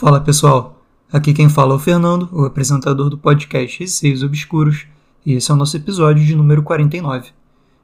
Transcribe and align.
Fala 0.00 0.18
pessoal, 0.18 0.80
aqui 1.12 1.34
quem 1.34 1.50
fala 1.50 1.74
é 1.74 1.76
o 1.76 1.78
Fernando, 1.78 2.26
o 2.32 2.46
apresentador 2.46 3.10
do 3.10 3.18
podcast 3.18 3.80
Receios 3.80 4.22
Obscuros, 4.22 4.86
e 5.26 5.34
esse 5.34 5.50
é 5.50 5.54
o 5.54 5.56
nosso 5.58 5.76
episódio 5.76 6.24
de 6.24 6.34
número 6.34 6.62
49. 6.62 7.28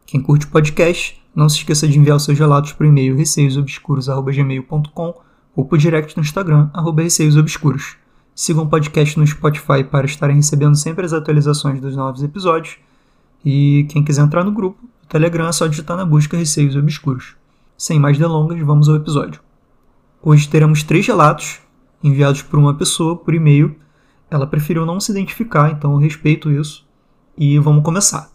Quem 0.06 0.22
curte 0.22 0.46
o 0.46 0.48
podcast, 0.48 1.22
não 1.34 1.46
se 1.46 1.58
esqueça 1.58 1.86
de 1.86 1.98
enviar 1.98 2.16
os 2.16 2.24
seus 2.24 2.38
relatos 2.38 2.72
por 2.72 2.86
e-mail 2.86 3.14
receiosobscuros.gmail.com 3.14 5.14
ou 5.54 5.66
por 5.66 5.76
direct 5.76 6.16
no 6.16 6.22
Instagram, 6.22 6.70
arroba 6.72 7.02
receiosobscuros. 7.02 7.96
Sigam 8.34 8.64
o 8.64 8.70
podcast 8.70 9.18
no 9.18 9.26
Spotify 9.26 9.84
para 9.84 10.06
estarem 10.06 10.36
recebendo 10.36 10.74
sempre 10.74 11.04
as 11.04 11.12
atualizações 11.12 11.82
dos 11.82 11.94
novos 11.94 12.22
episódios. 12.22 12.78
E 13.44 13.84
quem 13.90 14.02
quiser 14.02 14.22
entrar 14.22 14.42
no 14.42 14.52
grupo, 14.52 14.82
o 15.04 15.06
Telegram 15.06 15.48
é 15.48 15.52
só 15.52 15.66
digitar 15.66 15.98
na 15.98 16.06
busca 16.06 16.34
Receios 16.34 16.76
Obscuros. 16.76 17.36
Sem 17.76 18.00
mais 18.00 18.16
delongas, 18.16 18.58
vamos 18.60 18.88
ao 18.88 18.96
episódio. 18.96 19.38
Hoje 20.22 20.48
teremos 20.48 20.82
três 20.82 21.06
relatos 21.06 21.65
enviados 22.06 22.42
por 22.42 22.58
uma 22.58 22.74
pessoa 22.74 23.16
por 23.16 23.34
e-mail. 23.34 23.74
Ela 24.30 24.46
preferiu 24.46 24.86
não 24.86 25.00
se 25.00 25.10
identificar, 25.10 25.70
então 25.70 25.92
eu 25.92 25.98
respeito 25.98 26.50
isso. 26.50 26.86
E 27.36 27.58
vamos 27.58 27.84
começar. 27.84 28.30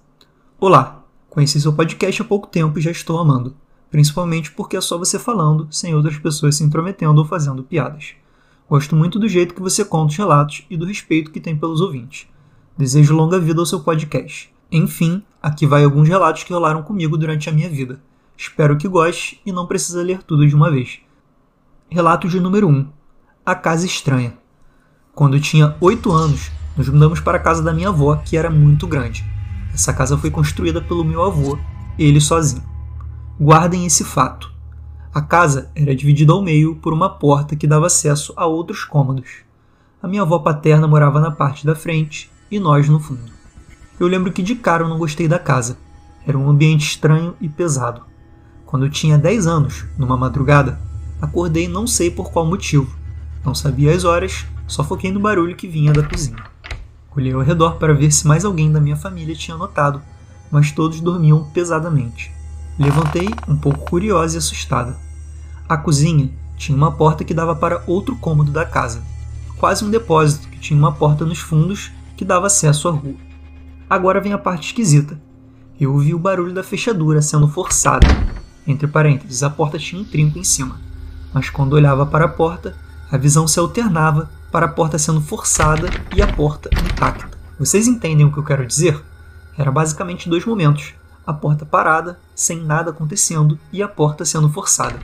Olá, 0.60 1.04
conheci 1.30 1.60
seu 1.60 1.74
podcast 1.74 2.22
há 2.22 2.26
pouco 2.26 2.48
tempo 2.48 2.78
e 2.78 2.82
já 2.82 2.92
estou 2.92 3.18
amando. 3.18 3.56
Principalmente 3.90 4.52
porque 4.52 4.78
é 4.78 4.82
só 4.82 4.98
você 4.98 5.18
falando, 5.18 5.68
sem 5.72 5.96
outras 5.96 6.18
pessoas 6.18 6.56
se 6.56 6.64
intrometendo 6.64 7.20
ou 7.20 7.26
fazendo 7.26 7.64
piadas. 7.64 8.14
Gosto 8.70 8.96
muito 8.96 9.20
do 9.20 9.28
jeito 9.28 9.54
que 9.54 9.62
você 9.62 9.84
conta 9.84 10.12
os 10.12 10.18
relatos 10.18 10.66
e 10.70 10.78
do 10.78 10.86
respeito 10.86 11.32
que 11.32 11.42
tem 11.42 11.58
pelos 11.58 11.82
ouvintes. 11.82 12.28
Desejo 12.78 13.16
longa 13.16 13.40
vida 13.40 13.60
ao 13.60 13.66
seu 13.66 13.82
podcast. 13.82 14.54
Enfim, 14.72 15.24
aqui 15.42 15.66
vai 15.66 15.84
alguns 15.84 16.08
relatos 16.08 16.44
que 16.44 16.54
rolaram 16.54 16.84
comigo 16.84 17.18
durante 17.18 17.50
a 17.50 17.52
minha 17.52 17.70
vida. 17.70 18.02
Espero 18.38 18.78
que 18.78 18.88
goste 18.88 19.42
e 19.46 19.52
não 19.52 19.68
precisa 19.68 20.02
ler 20.02 20.24
tudo 20.24 20.48
de 20.48 20.56
uma 20.56 20.72
vez. 20.72 21.00
Relato 21.90 22.30
de 22.30 22.40
número 22.40 22.70
1. 22.70 23.01
A 23.52 23.56
Casa 23.56 23.86
Estranha. 23.86 24.34
Quando 25.14 25.38
tinha 25.38 25.76
8 25.82 26.10
anos, 26.10 26.50
nos 26.78 26.88
mudamos 26.88 27.20
para 27.20 27.38
a 27.38 27.42
casa 27.42 27.62
da 27.62 27.74
minha 27.74 27.90
avó, 27.90 28.16
que 28.16 28.38
era 28.38 28.50
muito 28.50 28.88
grande. 28.88 29.26
Essa 29.74 29.92
casa 29.92 30.18
foi 30.18 30.32
construída 30.32 30.82
pelo 30.82 31.04
meu 31.04 31.22
avô, 31.22 31.60
ele 32.00 32.22
sozinho. 32.22 32.64
Guardem 33.38 33.86
esse 33.86 34.06
fato. 34.06 34.50
A 35.14 35.22
casa 35.22 35.70
era 35.76 35.94
dividida 35.94 36.32
ao 36.32 36.42
meio 36.42 36.78
por 36.78 36.94
uma 36.94 37.10
porta 37.10 37.54
que 37.54 37.68
dava 37.68 37.88
acesso 37.88 38.34
a 38.38 38.46
outros 38.46 38.86
cômodos. 38.86 39.30
A 40.02 40.08
minha 40.08 40.22
avó 40.22 40.40
paterna 40.40 40.88
morava 40.88 41.20
na 41.20 41.30
parte 41.30 41.66
da 41.66 41.76
frente 41.76 42.32
e 42.50 42.58
nós 42.58 42.88
no 42.88 43.02
fundo. 43.02 43.34
Eu 44.00 44.08
lembro 44.08 44.32
que 44.32 44.42
de 44.42 44.56
cara 44.56 44.86
eu 44.86 44.88
não 44.88 44.98
gostei 44.98 45.28
da 45.28 45.38
casa. 45.38 45.78
Era 46.26 46.38
um 46.38 46.50
ambiente 46.50 46.86
estranho 46.86 47.36
e 47.42 47.50
pesado. 47.50 48.04
Quando 48.66 48.86
eu 48.86 48.90
tinha 48.90 49.18
10 49.18 49.46
anos, 49.46 49.86
numa 49.98 50.16
madrugada, 50.16 50.80
acordei 51.22 51.68
não 51.68 51.86
sei 51.86 52.10
por 52.10 52.32
qual 52.32 52.46
motivo. 52.46 53.01
Não 53.44 53.56
sabia 53.56 53.94
as 53.94 54.04
horas, 54.04 54.46
só 54.68 54.84
foquei 54.84 55.12
no 55.12 55.20
barulho 55.20 55.56
que 55.56 55.68
vinha 55.68 55.92
da 55.92 56.04
cozinha. 56.04 56.44
Olhei 57.16 57.34
ao 57.34 57.42
redor 57.42 57.78
para 57.78 57.94
ver 57.94 58.12
se 58.12 58.28
mais 58.28 58.46
alguém 58.46 58.72
da 58.72 58.80
minha 58.80 58.96
família 58.96 59.36
tinha 59.36 59.58
notado, 59.58 60.02
mas 60.52 60.72
todos 60.72 61.02
dormiam 61.02 61.44
pesadamente. 61.52 62.32
Levantei, 62.80 63.30
um 63.48 63.56
pouco 63.58 63.90
curiosa 63.90 64.36
e 64.36 64.38
assustada. 64.38 64.96
A 65.68 65.76
cozinha 65.76 66.32
tinha 66.56 66.78
uma 66.78 66.92
porta 66.92 67.24
que 67.24 67.34
dava 67.34 67.56
para 67.56 67.84
outro 67.88 68.16
cômodo 68.16 68.52
da 68.52 68.66
casa, 68.66 69.04
quase 69.58 69.84
um 69.84 69.90
depósito 69.90 70.48
que 70.48 70.60
tinha 70.60 70.78
uma 70.78 70.92
porta 70.92 71.26
nos 71.26 71.40
fundos 71.40 71.92
que 72.16 72.24
dava 72.24 72.48
acesso 72.48 72.88
à 72.88 72.92
rua. 72.92 73.16
Agora 73.90 74.22
vem 74.22 74.32
a 74.32 74.38
parte 74.38 74.68
esquisita. 74.68 75.20
Eu 75.80 75.94
ouvi 75.94 76.14
o 76.14 76.20
barulho 76.20 76.54
da 76.54 76.64
fechadura 76.64 77.22
sendo 77.22 77.48
forçada. 77.48 78.08
Entre 78.66 78.88
parênteses, 78.88 79.42
a 79.44 79.50
porta 79.50 79.80
tinha 79.80 80.02
um 80.02 80.06
trinco 80.06 80.38
em 80.38 80.44
cima, 80.44 80.80
mas 81.34 81.50
quando 81.50 81.74
olhava 81.74 82.06
para 82.06 82.26
a 82.26 82.30
porta, 82.30 82.78
a 83.12 83.18
visão 83.18 83.46
se 83.46 83.60
alternava 83.60 84.30
para 84.52 84.66
a 84.66 84.70
porta 84.70 84.98
sendo 84.98 85.20
forçada 85.20 85.90
e 86.16 86.22
a 86.22 86.28
porta 86.28 86.70
intacta. 86.86 87.38
Vocês 87.60 87.86
entendem 87.86 88.26
o 88.26 88.32
que 88.32 88.38
eu 88.38 88.44
quero 88.44 88.66
dizer? 88.66 89.04
Era 89.58 89.70
basicamente 89.70 90.30
dois 90.30 90.46
momentos: 90.46 90.94
a 91.28 91.34
porta 91.34 91.66
parada, 91.66 92.18
sem 92.34 92.64
nada 92.64 92.92
acontecendo, 92.92 93.60
e 93.72 93.84
a 93.84 93.88
porta 93.88 94.24
sendo 94.24 94.50
forçada. 94.50 94.98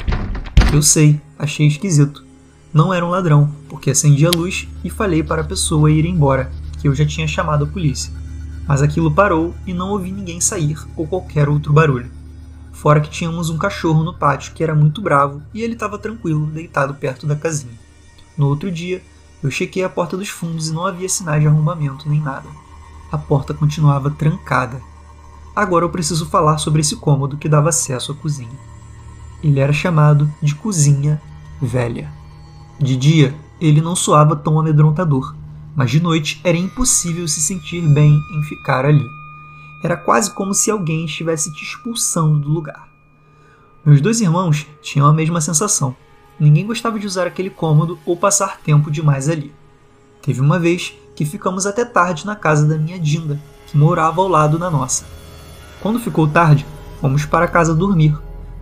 Eu 0.74 0.82
sei, 0.82 1.22
achei 1.38 1.68
esquisito. 1.68 2.26
Não 2.74 2.94
era 2.94 3.06
um 3.06 3.10
ladrão, 3.10 3.54
porque 3.68 3.92
acendi 3.92 4.26
a 4.26 4.32
luz 4.32 4.68
e 4.84 4.90
falei 4.90 5.22
para 5.22 5.42
a 5.42 5.46
pessoa 5.46 5.92
ir 5.92 6.06
embora, 6.06 6.52
que 6.80 6.88
eu 6.88 6.96
já 6.96 7.06
tinha 7.06 7.28
chamado 7.28 7.66
a 7.66 7.68
polícia. 7.68 8.14
Mas 8.68 8.82
aquilo 8.82 9.12
parou 9.12 9.54
e 9.66 9.74
não 9.74 9.92
ouvi 9.92 10.12
ninguém 10.12 10.42
sair 10.42 10.78
ou 10.96 11.08
qualquer 11.08 11.48
outro 11.50 11.74
barulho. 11.74 12.12
Fora 12.72 13.00
que 13.00 13.10
tínhamos 13.10 13.50
um 13.50 13.58
cachorro 13.58 14.04
no 14.04 14.14
pátio 14.14 14.54
que 14.54 14.64
era 14.64 14.76
muito 14.76 15.02
bravo 15.02 15.42
e 15.54 15.62
ele 15.62 15.74
estava 15.74 15.98
tranquilo, 15.98 16.46
deitado 16.48 16.94
perto 16.94 17.26
da 17.26 17.36
casinha. 17.36 17.87
No 18.38 18.48
outro 18.48 18.72
dia, 18.72 19.04
eu 19.42 19.50
chequei 19.50 19.84
a 19.84 19.90
porta 19.90 20.16
dos 20.16 20.30
fundos 20.30 20.70
e 20.70 20.74
não 20.74 20.86
havia 20.86 21.10
sinais 21.10 21.42
de 21.42 21.48
arrombamento 21.48 22.08
nem 22.08 22.22
nada. 22.22 22.48
A 23.12 23.18
porta 23.18 23.54
continuava 23.54 24.12
trancada. 24.12 24.82
Agora 25.56 25.86
eu 25.86 25.90
preciso 25.90 26.26
falar 26.28 26.58
sobre 26.58 26.82
esse 26.82 26.96
cômodo 26.96 27.38
que 27.38 27.50
dava 27.50 27.70
acesso 27.70 28.12
à 28.12 28.16
cozinha. 28.16 28.60
Ele 29.44 29.60
era 29.60 29.74
chamado 29.74 30.32
de 30.42 30.54
Cozinha 30.54 31.22
Velha. 31.62 32.12
De 32.80 32.96
dia, 32.96 33.36
ele 33.60 33.82
não 33.82 33.96
soava 33.96 34.36
tão 34.36 34.60
amedrontador, 34.60 35.36
mas 35.76 35.90
de 35.90 36.00
noite 36.00 36.40
era 36.44 36.58
impossível 36.58 37.28
se 37.28 37.42
sentir 37.42 37.82
bem 37.82 38.20
em 38.34 38.44
ficar 38.44 38.86
ali. 38.86 39.06
Era 39.84 39.98
quase 39.98 40.32
como 40.32 40.54
se 40.54 40.70
alguém 40.70 41.06
estivesse 41.06 41.52
te 41.54 41.64
expulsando 41.64 42.40
do 42.40 42.50
lugar. 42.50 42.88
Meus 43.86 44.02
dois 44.02 44.22
irmãos 44.22 44.68
tinham 44.82 45.08
a 45.08 45.14
mesma 45.14 45.40
sensação 45.42 45.96
Ninguém 46.40 46.66
gostava 46.66 47.00
de 47.00 47.08
usar 47.08 47.26
aquele 47.26 47.50
cômodo 47.50 47.98
ou 48.06 48.16
passar 48.16 48.60
tempo 48.62 48.92
demais 48.92 49.28
ali. 49.28 49.52
Teve 50.22 50.40
uma 50.42 50.60
vez 50.60 50.94
que 51.16 51.26
ficamos 51.26 51.66
até 51.66 51.84
tarde 51.84 52.26
na 52.26 52.36
casa 52.36 52.68
da 52.68 52.78
minha 52.78 53.00
Dinda, 53.00 53.40
que 53.66 53.78
morava 53.78 54.22
ao 54.22 54.28
lado 54.28 54.60
da 54.60 54.70
nossa. 54.70 55.06
Quando 55.82 56.00
ficou 56.00 56.28
tarde, 56.28 56.66
fomos 57.02 57.26
para 57.26 57.48
casa 57.48 57.74
dormir. 57.74 58.18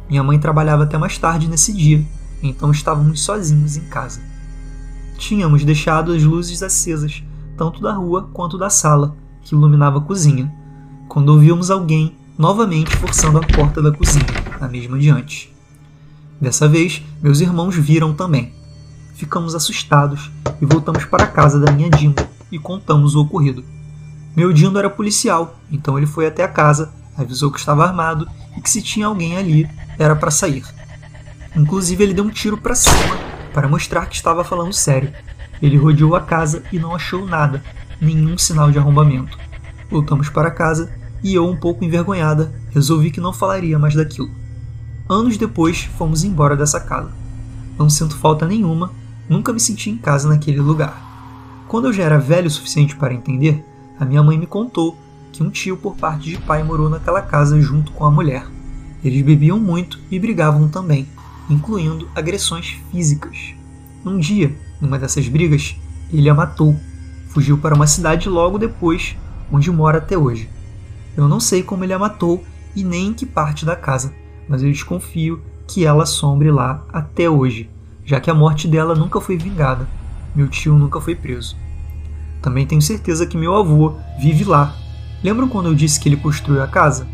Minha 0.09 0.24
mãe 0.24 0.40
trabalhava 0.40 0.84
até 0.84 0.97
mais 0.97 1.18
tarde 1.18 1.50
nesse 1.50 1.74
dia, 1.74 2.06
então 2.41 2.72
estávamos 2.72 3.22
sozinhos 3.22 3.75
em 3.75 3.85
casa. 3.85 4.22
Tínhamos 5.18 5.66
deixado 5.66 6.14
as 6.14 6.24
luzes 6.24 6.62
acesas, 6.62 7.24
tanto 7.58 7.81
da 7.81 7.94
rua 7.94 8.30
quanto 8.31 8.58
da 8.58 8.69
sala, 8.69 9.16
que 9.41 9.56
iluminava 9.56 9.97
a 9.97 10.02
cozinha, 10.02 10.53
quando 11.08 11.30
ouvimos 11.30 11.72
alguém 11.72 12.16
novamente 12.38 12.96
forçando 12.96 13.38
a 13.38 13.41
porta 13.41 13.81
da 13.81 13.91
cozinha, 13.91 14.25
a 14.59 14.68
mesma 14.68 15.00
de 15.00 15.09
antes. 15.09 15.54
Dessa 16.40 16.68
vez, 16.68 17.01
meus 17.22 17.40
irmãos 17.40 17.75
viram 17.75 18.13
também. 18.13 18.53
Ficamos 19.16 19.56
assustados 19.56 20.29
e 20.62 20.66
voltamos 20.66 21.06
para 21.06 21.23
a 21.23 21.28
casa 21.28 21.59
da 21.59 21.72
minha 21.72 21.90
Dindo 21.90 22.28
e 22.51 22.59
contamos 22.59 23.16
o 23.16 23.22
ocorrido. 23.22 23.63
Meu 24.35 24.51
Dindo 24.51 24.78
era 24.78 24.90
policial, 24.90 25.59
então 25.72 25.97
ele 25.97 26.06
foi 26.06 26.28
até 26.28 26.44
a 26.44 26.47
casa, 26.47 26.94
avisou 27.18 27.50
que 27.51 27.59
estava 27.59 27.85
armado 27.85 28.28
e 28.57 28.62
que 28.62 28.69
se 28.69 28.81
tinha 28.81 29.07
alguém 29.07 29.38
ali 29.38 29.69
era 29.97 30.16
para 30.16 30.29
sair. 30.29 30.66
Inclusive, 31.56 32.03
ele 32.03 32.13
deu 32.13 32.25
um 32.25 32.29
tiro 32.29 32.57
para 32.57 32.75
cima 32.75 33.17
para 33.53 33.69
mostrar 33.69 34.07
que 34.07 34.16
estava 34.16 34.44
falando 34.44 34.73
sério. 34.73 35.13
Ele 35.62 35.78
rodeou 35.78 36.16
a 36.16 36.22
casa 36.22 36.62
e 36.73 36.78
não 36.78 36.94
achou 36.94 37.25
nada, 37.25 37.63
nenhum 38.02 38.38
sinal 38.38 38.69
de 38.69 38.78
arrombamento. 38.78 39.38
Voltamos 39.90 40.28
para 40.28 40.52
casa 40.52 40.94
e 41.23 41.34
eu, 41.34 41.47
um 41.47 41.56
pouco 41.56 41.85
envergonhada, 41.85 42.53
resolvi 42.72 43.09
que 43.09 43.22
não 43.22 43.31
falaria 43.31 43.79
mais 43.79 43.96
daquilo. 43.96 44.29
Anos 45.07 45.38
depois, 45.38 45.83
fomos 45.83 46.23
embora 46.23 46.57
dessa 46.57 46.79
casa. 46.79 47.11
Não 47.77 47.88
sinto 47.91 48.17
falta 48.17 48.47
nenhuma, 48.47 48.91
nunca 49.29 49.53
me 49.53 49.59
senti 49.59 49.91
em 49.91 49.97
casa 49.97 50.27
naquele 50.27 50.59
lugar. 50.59 51.63
Quando 51.67 51.85
eu 51.85 51.93
já 51.93 52.01
era 52.01 52.17
velho 52.17 52.47
o 52.47 52.49
suficiente 52.49 52.95
para 52.95 53.13
entender, 53.13 53.63
a 53.99 54.05
minha 54.05 54.23
mãe 54.23 54.35
me 54.35 54.47
contou 54.47 54.97
que 55.31 55.43
um 55.43 55.51
tio 55.51 55.77
por 55.77 55.96
parte 55.96 56.31
de 56.31 56.40
pai 56.40 56.63
morou 56.63 56.90
naquela 56.90 57.22
casa 57.22 57.61
junto 57.61 57.91
com 57.91 58.03
a 58.03 58.09
mulher. 58.09 58.47
Eles 59.03 59.23
bebiam 59.23 59.59
muito 59.59 59.99
e 60.09 60.17
brigavam 60.17 60.67
também, 60.67 61.08
incluindo 61.47 62.09
agressões 62.16 62.75
físicas. 62.90 63.53
Um 64.03 64.17
dia, 64.17 64.58
numa 64.81 64.97
dessas 64.97 65.28
brigas, 65.28 65.75
ele 66.11 66.31
a 66.31 66.34
matou. 66.34 66.75
Fugiu 67.29 67.59
para 67.59 67.75
uma 67.75 67.85
cidade 67.85 68.28
logo 68.28 68.58
depois, 68.58 69.16
onde 69.51 69.69
mora 69.69 69.99
até 69.99 70.17
hoje. 70.17 70.49
Eu 71.16 71.28
não 71.28 71.40
sei 71.40 71.61
como 71.61 71.84
ele 71.84 71.93
a 71.93 71.99
matou 71.99 72.43
e 72.75 72.84
nem 72.84 73.09
em 73.09 73.13
que 73.13 73.28
parte 73.28 73.67
da 73.67 73.75
casa 73.75 74.11
mas 74.47 74.64
eu 74.64 74.72
desconfio 74.72 75.42
que 75.68 75.86
ela 75.86 76.03
assombre 76.03 76.52
lá 76.52 76.86
até 76.92 77.30
hoje, 77.30 77.70
já 78.03 78.20
que 78.20 78.30
a 78.30 78.34
morte 78.34 78.68
dela 78.68 78.96
nunca 78.96 79.20
foi 79.20 79.38
vingada. 79.38 79.88
Meu 80.36 80.47
tio 80.47 80.76
nunca 80.76 81.02
foi 81.02 81.16
preso. 81.16 81.56
Também 82.42 82.68
tenho 82.68 82.82
certeza 82.82 83.26
que 83.26 83.38
meu 83.38 83.56
avô 83.56 83.96
vive 84.20 84.44
lá. 84.44 84.76
Lembram 85.24 85.47
quando 85.47 85.68
eu 85.68 85.76
disse 85.76 86.00
que 86.00 86.08
ele 86.08 86.18
construiu 86.18 86.62
a 86.62 86.68
casa? 86.68 87.08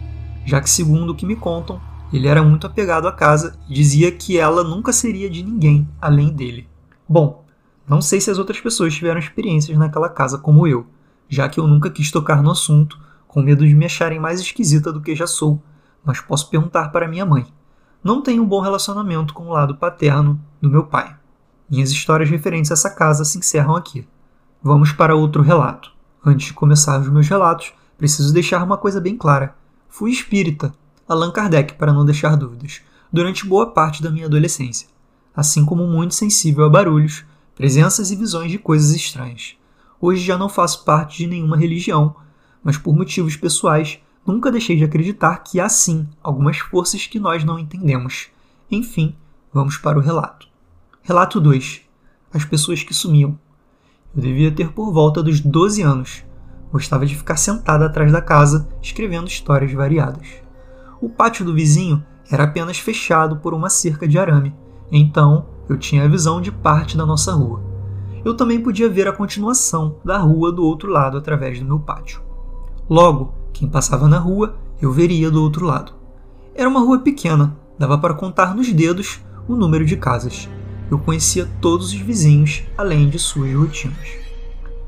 Já 0.45 0.59
que, 0.59 0.69
segundo 0.69 1.11
o 1.11 1.15
que 1.15 1.25
me 1.25 1.35
contam, 1.35 1.79
ele 2.11 2.27
era 2.27 2.43
muito 2.43 2.67
apegado 2.67 3.07
à 3.07 3.11
casa 3.11 3.57
e 3.69 3.73
dizia 3.73 4.11
que 4.11 4.37
ela 4.37 4.63
nunca 4.63 4.91
seria 4.91 5.29
de 5.29 5.43
ninguém 5.43 5.87
além 6.01 6.33
dele. 6.33 6.67
Bom, 7.07 7.45
não 7.87 8.01
sei 8.01 8.19
se 8.19 8.29
as 8.29 8.37
outras 8.37 8.59
pessoas 8.59 8.93
tiveram 8.93 9.19
experiências 9.19 9.77
naquela 9.77 10.09
casa 10.09 10.37
como 10.37 10.67
eu, 10.67 10.85
já 11.29 11.47
que 11.47 11.59
eu 11.59 11.67
nunca 11.67 11.89
quis 11.89 12.11
tocar 12.11 12.43
no 12.43 12.51
assunto, 12.51 12.99
com 13.27 13.41
medo 13.41 13.65
de 13.65 13.73
me 13.73 13.85
acharem 13.85 14.19
mais 14.19 14.41
esquisita 14.41 14.91
do 14.91 14.99
que 14.99 15.15
já 15.15 15.25
sou 15.25 15.61
mas 16.03 16.19
posso 16.19 16.49
perguntar 16.49 16.89
para 16.89 17.07
minha 17.07 17.25
mãe. 17.25 17.45
Não 18.03 18.21
tenho 18.21 18.43
um 18.43 18.47
bom 18.47 18.61
relacionamento 18.61 19.33
com 19.33 19.47
o 19.47 19.53
lado 19.53 19.75
paterno 19.75 20.39
do 20.61 20.69
meu 20.69 20.85
pai. 20.85 21.15
Minhas 21.69 21.91
histórias 21.91 22.29
referentes 22.29 22.71
a 22.71 22.73
essa 22.73 22.89
casa 22.89 23.23
se 23.23 23.37
encerram 23.37 23.75
aqui. 23.75 24.07
Vamos 24.61 24.91
para 24.91 25.15
outro 25.15 25.41
relato. 25.41 25.91
Antes 26.25 26.47
de 26.47 26.53
começar 26.53 26.99
os 26.99 27.09
meus 27.09 27.27
relatos, 27.27 27.73
preciso 27.97 28.33
deixar 28.33 28.63
uma 28.63 28.77
coisa 28.77 28.99
bem 28.99 29.15
clara. 29.15 29.55
Fui 29.87 30.11
espírita, 30.11 30.73
Allan 31.07 31.31
Kardec, 31.31 31.75
para 31.75 31.93
não 31.93 32.05
deixar 32.05 32.35
dúvidas, 32.35 32.81
durante 33.11 33.45
boa 33.45 33.71
parte 33.71 34.01
da 34.01 34.09
minha 34.09 34.25
adolescência, 34.25 34.87
assim 35.35 35.65
como 35.65 35.85
muito 35.85 36.13
sensível 36.13 36.65
a 36.65 36.69
barulhos, 36.69 37.25
presenças 37.55 38.11
e 38.11 38.15
visões 38.15 38.51
de 38.51 38.57
coisas 38.57 38.91
estranhas. 38.91 39.55
Hoje 39.99 40.23
já 40.23 40.37
não 40.37 40.49
faço 40.49 40.83
parte 40.83 41.17
de 41.17 41.27
nenhuma 41.27 41.57
religião, 41.57 42.15
mas 42.63 42.77
por 42.77 42.95
motivos 42.95 43.35
pessoais 43.35 43.99
nunca 44.25 44.51
deixei 44.51 44.75
de 44.75 44.83
acreditar 44.83 45.37
que 45.37 45.59
há 45.59 45.67
sim 45.67 46.07
algumas 46.21 46.57
forças 46.57 47.07
que 47.07 47.19
nós 47.19 47.43
não 47.43 47.59
entendemos. 47.59 48.27
Enfim, 48.69 49.15
vamos 49.53 49.77
para 49.77 49.97
o 49.97 50.01
relato. 50.01 50.47
Relato 51.01 51.39
2. 51.39 51.81
As 52.33 52.45
pessoas 52.45 52.83
que 52.83 52.93
sumiam. 52.93 53.37
Eu 54.15 54.21
devia 54.21 54.51
ter 54.51 54.71
por 54.71 54.91
volta 54.93 55.23
dos 55.23 55.39
12 55.39 55.81
anos. 55.81 56.23
Gostava 56.71 57.05
de 57.05 57.15
ficar 57.15 57.37
sentada 57.37 57.85
atrás 57.85 58.11
da 58.11 58.21
casa, 58.21 58.69
escrevendo 58.81 59.27
histórias 59.27 59.73
variadas. 59.73 60.27
O 61.01 61.09
pátio 61.09 61.43
do 61.43 61.53
vizinho 61.53 62.05
era 62.29 62.43
apenas 62.45 62.77
fechado 62.77 63.37
por 63.37 63.53
uma 63.53 63.69
cerca 63.69 64.07
de 64.07 64.17
arame, 64.17 64.55
então 64.91 65.45
eu 65.67 65.77
tinha 65.77 66.05
a 66.05 66.07
visão 66.07 66.39
de 66.39 66.51
parte 66.51 66.95
da 66.95 67.05
nossa 67.05 67.33
rua. 67.33 67.61
Eu 68.23 68.35
também 68.35 68.61
podia 68.61 68.87
ver 68.87 69.07
a 69.07 69.13
continuação 69.13 69.97
da 70.05 70.17
rua 70.17 70.51
do 70.51 70.63
outro 70.63 70.89
lado 70.89 71.17
através 71.17 71.59
do 71.59 71.65
meu 71.65 71.79
pátio. 71.79 72.21
Logo, 72.91 73.33
quem 73.53 73.69
passava 73.69 74.05
na 74.05 74.19
rua, 74.19 74.57
eu 74.81 74.91
veria 74.91 75.31
do 75.31 75.41
outro 75.41 75.65
lado. 75.65 75.93
Era 76.53 76.67
uma 76.67 76.81
rua 76.81 76.99
pequena, 76.99 77.55
dava 77.79 77.97
para 77.97 78.13
contar 78.13 78.53
nos 78.53 78.73
dedos 78.73 79.21
o 79.47 79.55
número 79.55 79.85
de 79.85 79.95
casas. 79.95 80.49
Eu 80.89 80.99
conhecia 80.99 81.47
todos 81.61 81.93
os 81.93 81.99
vizinhos, 82.01 82.63
além 82.77 83.07
de 83.07 83.17
suas 83.17 83.55
rotinas. 83.55 84.09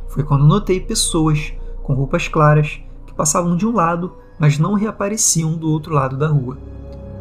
Foi 0.09 0.21
quando 0.21 0.43
notei 0.43 0.81
pessoas 0.81 1.53
com 1.81 1.93
roupas 1.93 2.27
claras 2.27 2.77
que 3.07 3.13
passavam 3.13 3.55
de 3.55 3.65
um 3.65 3.71
lado, 3.71 4.11
mas 4.37 4.59
não 4.59 4.73
reapareciam 4.73 5.53
do 5.53 5.71
outro 5.71 5.93
lado 5.93 6.17
da 6.17 6.27
rua. 6.27 6.57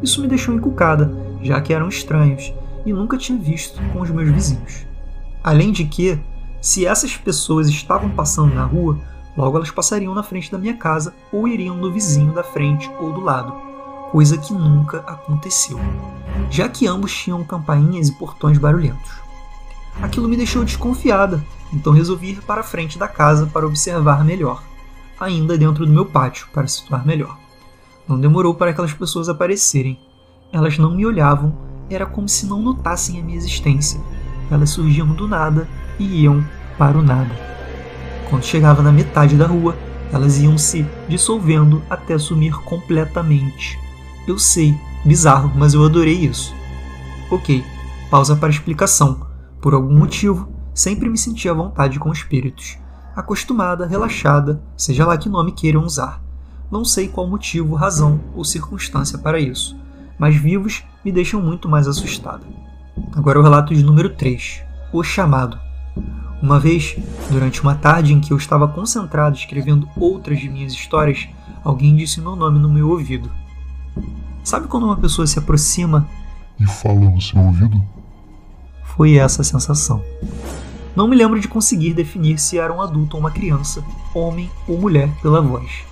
Isso 0.01 0.19
me 0.19 0.27
deixou 0.27 0.53
encucada, 0.53 1.09
já 1.41 1.61
que 1.61 1.73
eram 1.73 1.87
estranhos 1.87 2.53
e 2.85 2.91
nunca 2.91 3.17
tinha 3.17 3.39
visto 3.39 3.81
com 3.93 4.01
os 4.01 4.09
meus 4.09 4.29
vizinhos. 4.29 4.85
Além 5.41 5.71
de 5.71 5.85
que, 5.85 6.19
se 6.59 6.85
essas 6.85 7.15
pessoas 7.15 7.69
estavam 7.69 8.09
passando 8.09 8.53
na 8.53 8.65
rua, 8.65 8.99
logo 9.35 9.57
elas 9.57 9.71
passariam 9.71 10.13
na 10.13 10.23
frente 10.23 10.51
da 10.51 10.57
minha 10.57 10.75
casa 10.75 11.13
ou 11.31 11.47
iriam 11.47 11.75
no 11.75 11.91
vizinho 11.91 12.33
da 12.33 12.43
frente 12.43 12.89
ou 12.99 13.11
do 13.11 13.21
lado, 13.21 13.53
coisa 14.11 14.37
que 14.37 14.53
nunca 14.53 14.99
aconteceu, 14.99 15.79
já 16.49 16.69
que 16.69 16.87
ambos 16.87 17.15
tinham 17.15 17.43
campainhas 17.43 18.09
e 18.09 18.13
portões 18.13 18.57
barulhentos. 18.57 19.11
Aquilo 20.01 20.27
me 20.27 20.37
deixou 20.37 20.63
desconfiada, 20.63 21.43
então 21.71 21.93
resolvi 21.93 22.31
ir 22.31 22.41
para 22.41 22.61
a 22.61 22.63
frente 22.63 22.97
da 22.97 23.07
casa 23.07 23.47
para 23.47 23.65
observar 23.65 24.23
melhor, 24.23 24.63
ainda 25.19 25.57
dentro 25.57 25.85
do 25.85 25.91
meu 25.91 26.05
pátio, 26.05 26.47
para 26.53 26.67
situar 26.67 27.05
melhor. 27.05 27.37
Não 28.07 28.19
demorou 28.19 28.53
para 28.53 28.71
aquelas 28.71 28.93
pessoas 28.93 29.29
aparecerem. 29.29 29.99
Elas 30.51 30.77
não 30.77 30.95
me 30.95 31.05
olhavam, 31.05 31.57
era 31.89 32.05
como 32.05 32.27
se 32.27 32.45
não 32.45 32.61
notassem 32.61 33.19
a 33.19 33.23
minha 33.23 33.37
existência. 33.37 33.99
Elas 34.51 34.71
surgiam 34.71 35.07
do 35.07 35.27
nada 35.27 35.67
e 35.97 36.23
iam 36.23 36.45
para 36.77 36.97
o 36.97 37.01
nada. 37.03 37.62
Quando 38.33 38.45
chegava 38.45 38.81
na 38.81 38.91
metade 38.91 39.37
da 39.37 39.45
rua, 39.45 39.75
elas 40.11 40.39
iam 40.39 40.57
se 40.57 40.83
dissolvendo 41.07 41.83
até 41.87 42.17
sumir 42.17 42.55
completamente. 42.63 43.79
Eu 44.27 44.39
sei, 44.39 44.75
bizarro, 45.05 45.51
mas 45.55 45.75
eu 45.75 45.85
adorei 45.85 46.15
isso. 46.15 46.51
Ok, 47.29 47.63
pausa 48.09 48.35
para 48.35 48.49
explicação. 48.49 49.27
Por 49.61 49.75
algum 49.75 49.95
motivo, 49.95 50.51
sempre 50.73 51.07
me 51.09 51.15
senti 51.15 51.47
à 51.47 51.53
vontade 51.53 51.99
com 51.99 52.11
espíritos. 52.11 52.79
Acostumada, 53.15 53.85
relaxada, 53.85 54.63
seja 54.75 55.05
lá 55.05 55.15
que 55.15 55.29
nome 55.29 55.51
queiram 55.51 55.83
usar. 55.83 56.19
Não 56.71 56.83
sei 56.83 57.07
qual 57.07 57.27
motivo, 57.27 57.75
razão 57.75 58.19
ou 58.35 58.43
circunstância 58.43 59.19
para 59.19 59.39
isso, 59.39 59.77
mas 60.17 60.35
vivos 60.35 60.83
me 61.05 61.11
deixam 61.11 61.39
muito 61.39 61.69
mais 61.69 61.87
assustada. 61.87 62.47
Agora 63.15 63.39
o 63.39 63.43
relato 63.43 63.75
de 63.75 63.83
número 63.83 64.09
3, 64.09 64.63
O 64.91 65.03
Chamado. 65.03 65.59
Uma 66.43 66.59
vez, 66.59 66.97
durante 67.31 67.61
uma 67.61 67.73
tarde 67.73 68.11
em 68.11 68.19
que 68.19 68.33
eu 68.33 68.35
estava 68.35 68.67
concentrado 68.67 69.37
escrevendo 69.37 69.87
outras 69.95 70.41
de 70.41 70.49
minhas 70.49 70.73
histórias, 70.73 71.29
alguém 71.63 71.95
disse 71.95 72.19
meu 72.19 72.35
nome 72.35 72.59
no 72.59 72.67
meu 72.67 72.89
ouvido. 72.89 73.31
Sabe 74.43 74.67
quando 74.67 74.83
uma 74.83 74.97
pessoa 74.97 75.25
se 75.25 75.39
aproxima 75.39 76.05
e 76.59 76.67
fala 76.67 76.99
no 76.99 77.21
seu 77.21 77.39
ouvido? 77.39 77.81
Foi 78.83 79.15
essa 79.15 79.41
a 79.41 79.45
sensação. 79.45 80.03
Não 80.93 81.07
me 81.07 81.15
lembro 81.15 81.39
de 81.39 81.47
conseguir 81.47 81.93
definir 81.93 82.37
se 82.37 82.57
era 82.57 82.73
um 82.73 82.81
adulto 82.81 83.15
ou 83.15 83.21
uma 83.21 83.31
criança, 83.31 83.81
homem 84.13 84.51
ou 84.67 84.77
mulher 84.77 85.09
pela 85.21 85.41
voz. 85.41 85.85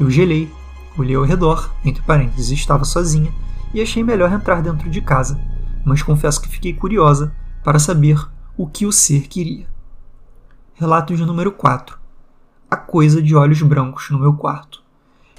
Eu 0.00 0.10
gelei, 0.10 0.50
olhei 0.98 1.14
ao 1.14 1.22
redor, 1.22 1.72
entre 1.84 2.02
parênteses, 2.02 2.50
estava 2.50 2.84
sozinha, 2.84 3.32
e 3.72 3.80
achei 3.80 4.02
melhor 4.02 4.32
entrar 4.32 4.62
dentro 4.62 4.90
de 4.90 5.00
casa, 5.00 5.40
mas 5.84 6.02
confesso 6.02 6.42
que 6.42 6.48
fiquei 6.48 6.74
curiosa 6.74 7.32
para 7.62 7.78
saber 7.78 8.20
o 8.56 8.66
que 8.66 8.84
o 8.84 8.90
ser 8.90 9.28
queria. 9.28 9.71
Relato 10.74 11.14
de 11.14 11.24
número 11.24 11.52
4. 11.52 11.98
A 12.70 12.76
coisa 12.76 13.20
de 13.20 13.36
olhos 13.36 13.60
brancos 13.60 14.08
no 14.08 14.18
meu 14.18 14.32
quarto. 14.32 14.82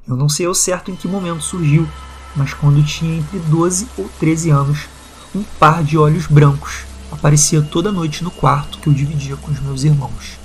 Eu 0.08 0.16
não 0.16 0.30
sei 0.30 0.46
ao 0.46 0.54
certo 0.54 0.92
em 0.92 0.96
que 0.96 1.08
momento 1.08 1.42
surgiu, 1.42 1.90
mas 2.36 2.54
quando 2.54 2.86
tinha 2.86 3.18
entre 3.18 3.40
12 3.40 3.88
ou 3.98 4.08
13 4.20 4.52
anos, 4.52 4.88
um 5.36 5.44
par 5.60 5.84
de 5.84 5.98
olhos 5.98 6.28
brancos 6.28 6.86
aparecia 7.12 7.64
toda 7.64 7.92
noite 7.92 8.24
no 8.24 8.30
quarto 8.30 8.78
que 8.78 8.88
eu 8.88 8.94
dividia 8.94 9.36
com 9.36 9.52
os 9.52 9.60
meus 9.60 9.84
irmãos. 9.84 10.38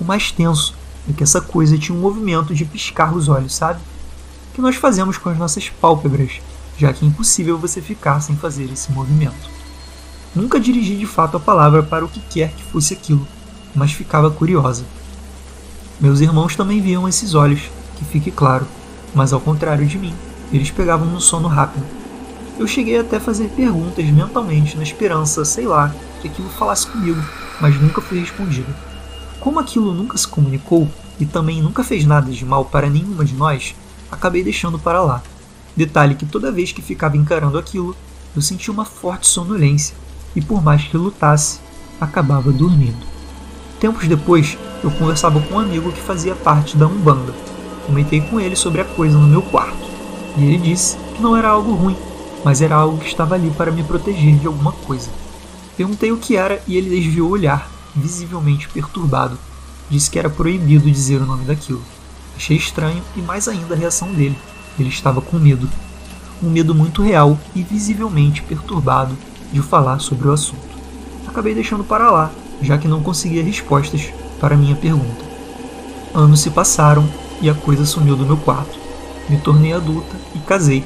O 0.00 0.04
mais 0.04 0.30
tenso 0.30 0.74
é 1.10 1.12
que 1.12 1.24
essa 1.24 1.40
coisa 1.40 1.76
tinha 1.76 1.98
um 1.98 2.00
movimento 2.00 2.54
de 2.54 2.64
piscar 2.64 3.12
os 3.12 3.28
olhos, 3.28 3.56
sabe? 3.56 3.80
Que 4.54 4.60
nós 4.60 4.76
fazemos 4.76 5.18
com 5.18 5.30
as 5.30 5.36
nossas 5.36 5.68
pálpebras, 5.68 6.40
já 6.78 6.92
que 6.92 7.04
é 7.04 7.08
impossível 7.08 7.58
você 7.58 7.82
ficar 7.82 8.20
sem 8.20 8.36
fazer 8.36 8.70
esse 8.72 8.92
movimento. 8.92 9.50
Nunca 10.32 10.60
dirigi 10.60 10.96
de 10.96 11.06
fato 11.06 11.36
a 11.36 11.40
palavra 11.40 11.82
para 11.82 12.04
o 12.04 12.08
que 12.08 12.20
quer 12.20 12.52
que 12.52 12.62
fosse 12.62 12.94
aquilo, 12.94 13.26
mas 13.76 13.92
ficava 13.92 14.30
curiosa. 14.30 14.84
Meus 16.00 16.20
irmãos 16.20 16.56
também 16.56 16.80
viam 16.80 17.08
esses 17.08 17.34
olhos, 17.34 17.70
que 17.96 18.04
fique 18.04 18.30
claro, 18.30 18.66
mas 19.14 19.32
ao 19.32 19.40
contrário 19.40 19.86
de 19.86 19.98
mim, 19.98 20.14
eles 20.52 20.70
pegavam 20.70 21.06
no 21.06 21.20
sono 21.20 21.48
rápido. 21.48 21.86
Eu 22.58 22.66
cheguei 22.66 22.98
até 22.98 23.18
a 23.18 23.20
fazer 23.20 23.48
perguntas 23.50 24.04
mentalmente 24.06 24.76
na 24.76 24.82
esperança, 24.82 25.44
sei 25.44 25.66
lá, 25.66 25.94
que 26.20 26.28
aquilo 26.28 26.48
falasse 26.48 26.86
comigo, 26.86 27.22
mas 27.60 27.80
nunca 27.80 28.00
fui 28.00 28.18
respondido. 28.18 28.74
Como 29.38 29.58
aquilo 29.58 29.92
nunca 29.92 30.16
se 30.16 30.26
comunicou 30.26 30.88
e 31.20 31.26
também 31.26 31.62
nunca 31.62 31.84
fez 31.84 32.04
nada 32.04 32.30
de 32.30 32.44
mal 32.44 32.64
para 32.64 32.90
nenhuma 32.90 33.24
de 33.24 33.34
nós, 33.34 33.74
acabei 34.10 34.42
deixando 34.42 34.78
para 34.78 35.02
lá. 35.02 35.22
Detalhe 35.76 36.14
que 36.14 36.24
toda 36.24 36.52
vez 36.52 36.72
que 36.72 36.80
ficava 36.80 37.16
encarando 37.16 37.58
aquilo, 37.58 37.94
eu 38.34 38.40
sentia 38.40 38.72
uma 38.72 38.84
forte 38.84 39.26
sonolência 39.26 39.94
e 40.34 40.40
por 40.40 40.62
mais 40.62 40.84
que 40.84 40.96
lutasse, 40.96 41.60
acabava 42.00 42.50
dormindo. 42.52 43.15
Tempos 43.80 44.08
depois, 44.08 44.56
eu 44.82 44.90
conversava 44.90 45.40
com 45.40 45.54
um 45.54 45.58
amigo 45.58 45.92
que 45.92 46.00
fazia 46.00 46.34
parte 46.34 46.76
da 46.76 46.86
Umbanda. 46.86 47.34
Comentei 47.84 48.20
com 48.20 48.40
ele 48.40 48.56
sobre 48.56 48.80
a 48.80 48.84
coisa 48.84 49.16
no 49.18 49.28
meu 49.28 49.42
quarto 49.42 49.86
e 50.36 50.44
ele 50.44 50.58
disse 50.58 50.96
que 51.14 51.22
não 51.22 51.36
era 51.36 51.48
algo 51.48 51.74
ruim, 51.74 51.96
mas 52.44 52.60
era 52.60 52.74
algo 52.74 52.98
que 52.98 53.06
estava 53.06 53.34
ali 53.34 53.50
para 53.50 53.70
me 53.70 53.82
proteger 53.82 54.36
de 54.36 54.46
alguma 54.46 54.72
coisa. 54.72 55.10
Perguntei 55.76 56.12
o 56.12 56.18
que 56.18 56.36
era 56.36 56.62
e 56.66 56.76
ele 56.76 56.90
desviou 56.90 57.28
o 57.28 57.32
olhar, 57.32 57.70
visivelmente 57.94 58.68
perturbado. 58.68 59.38
Disse 59.88 60.10
que 60.10 60.18
era 60.18 60.28
proibido 60.30 60.90
dizer 60.90 61.20
o 61.20 61.26
nome 61.26 61.44
daquilo. 61.44 61.82
Achei 62.36 62.56
estranho 62.56 63.02
e 63.16 63.20
mais 63.20 63.46
ainda 63.48 63.74
a 63.74 63.78
reação 63.78 64.12
dele. 64.12 64.36
Ele 64.78 64.88
estava 64.88 65.20
com 65.20 65.38
medo. 65.38 65.68
Um 66.42 66.50
medo 66.50 66.74
muito 66.74 67.02
real 67.02 67.38
e 67.54 67.62
visivelmente 67.62 68.42
perturbado 68.42 69.16
de 69.52 69.62
falar 69.62 69.98
sobre 70.00 70.28
o 70.28 70.32
assunto. 70.32 70.76
Acabei 71.26 71.54
deixando 71.54 71.84
para 71.84 72.10
lá, 72.10 72.30
já 72.62 72.78
que 72.78 72.88
não 72.88 73.02
conseguia 73.02 73.42
respostas 73.42 74.12
para 74.40 74.56
minha 74.56 74.76
pergunta. 74.76 75.24
Anos 76.14 76.40
se 76.40 76.50
passaram 76.50 77.08
e 77.40 77.50
a 77.50 77.54
coisa 77.54 77.84
sumiu 77.84 78.16
do 78.16 78.26
meu 78.26 78.36
quarto 78.36 78.86
me 79.28 79.38
tornei 79.38 79.72
adulta 79.72 80.16
e 80.34 80.38
casei. 80.40 80.84